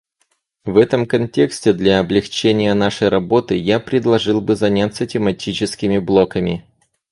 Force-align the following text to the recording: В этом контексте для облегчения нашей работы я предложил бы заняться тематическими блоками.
В 0.65 0.79
этом 0.79 1.05
контексте 1.05 1.73
для 1.73 1.99
облегчения 1.99 2.73
нашей 2.73 3.07
работы 3.09 3.55
я 3.55 3.79
предложил 3.79 4.41
бы 4.41 4.55
заняться 4.55 5.05
тематическими 5.05 5.99
блоками. 5.99 6.65